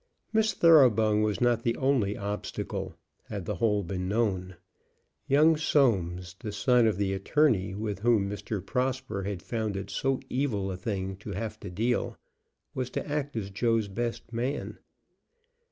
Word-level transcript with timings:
Miss 0.33 0.55
Thoroughbung 0.55 1.21
was 1.21 1.39
not 1.39 1.61
the 1.61 1.77
only 1.77 2.17
obstacle, 2.17 2.95
had 3.29 3.45
the 3.45 3.57
whole 3.57 3.83
been 3.83 4.07
known. 4.07 4.55
Young 5.27 5.55
Soames, 5.55 6.35
the 6.39 6.51
son 6.51 6.87
of 6.87 6.97
the 6.97 7.13
attorney 7.13 7.75
with 7.75 7.99
whom 7.99 8.27
Mr. 8.27 8.65
Prosper 8.65 9.21
had 9.25 9.43
found 9.43 9.77
it 9.77 9.91
so 9.91 10.19
evil 10.27 10.71
a 10.71 10.75
thing 10.75 11.17
to 11.17 11.33
have 11.33 11.59
to 11.59 11.69
deal, 11.69 12.17
was 12.73 12.89
to 12.89 13.07
act 13.07 13.35
as 13.35 13.51
Joe's 13.51 13.87
best 13.89 14.33
man. 14.33 14.79